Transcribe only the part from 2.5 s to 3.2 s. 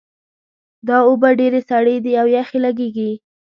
لګیږي